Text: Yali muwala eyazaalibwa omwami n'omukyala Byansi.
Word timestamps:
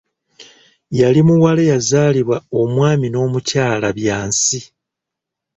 Yali 0.99 1.21
muwala 1.27 1.61
eyazaalibwa 1.65 2.37
omwami 2.61 3.07
n'omukyala 3.09 3.87
Byansi. 3.97 4.59